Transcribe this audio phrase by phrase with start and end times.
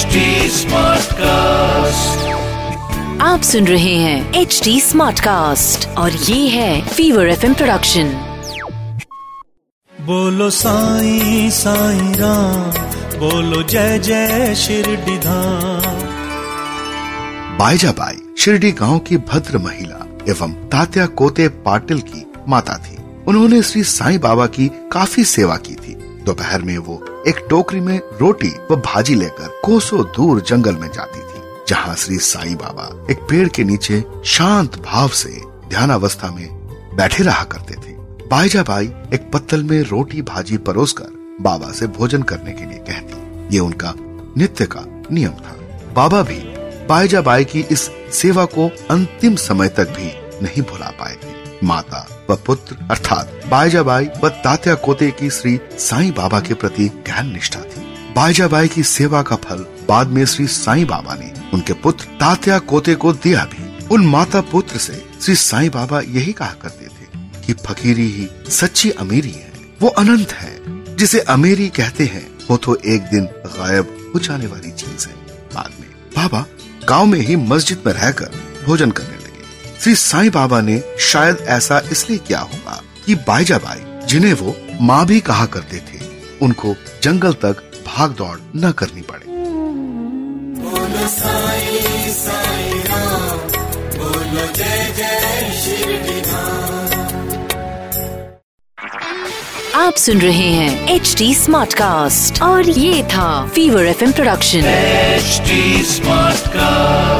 [0.00, 0.20] HD
[0.50, 2.20] Smartcast.
[3.20, 8.04] आप सुन रहे हैं एच डी स्मार्ट कास्ट और ये है फीवर एफ़ प्रोडक्शन
[10.00, 12.70] बोलो साईं साईं राम
[13.18, 15.98] बोलो जय जय शिरडी धाम।
[17.58, 22.98] बाईजाबाई शिरडी गाँव की भद्र महिला एवं तात्या कोते पाटिल की माता थी।
[23.28, 26.94] उन्होंने श्री साईं बाबा की काफ़ी सेवा की थी। दोपहर में वो
[27.28, 32.18] एक टोकरी में रोटी व भाजी लेकर कोसों दूर जंगल में जाती थी, जहाँ श्री
[32.18, 35.30] साईं बाबा एक पेड़ के नीचे शांत भाव से
[35.68, 36.46] ध्यान अवस्था में
[36.96, 37.94] बैठे रहा करते थे।
[38.28, 43.60] बाईजाबाई एक पत्तल में रोटी भाजी परोसकर बाबा से भोजन करने के लिए कहती, ये
[43.60, 43.94] उनका
[44.38, 45.56] नित्य का नियम था।
[45.94, 46.38] बाबा भी
[46.88, 52.36] बाईजाबाई की इस सेवा को अंतिम समय तक भी नहीं भुला पाए थे। माता व
[52.36, 57.80] पुत्र, अर्थात बाईजाबाई व तात्या कोते की श्री साईं बाबा के प्रति गहन निष्ठा थी।
[58.16, 62.94] बाईजाबाई की सेवा का फल बाद में श्री साईं बाबा ने उनके पुत्र तात्या कोते
[62.94, 67.52] को दिया भी। उन माता पुत्र से श्री साईं बाबा यही कहा करते थे कि
[67.52, 70.60] फकीरी ही सच्ची अमीरी है। वो अनंत है,
[70.96, 75.14] जिसे अमीरी कहते हैं। वो तो एक दिन गायब हो जाने वाली चीज़ है।
[75.54, 76.46] बाद में बाबा
[76.88, 78.30] गाँव में ही मस्जिद में रहकर
[78.66, 79.19] भोजन करने
[79.82, 85.20] श्री साईं बाबा ने शायद ऐसा इसलिए किया होगा कि बाईजाबाई जिन्हें वो माँ भी
[85.20, 86.00] कहा करते थे
[86.42, 89.28] उनको जंगल तक भाग दौड़ न करनी पड़े।
[99.74, 104.58] आप सुन रहे हैं एच डी स्मार्ट कास्ट और ये था fever F M production
[104.58, 105.40] H
[105.86, 107.19] smart Smartcast.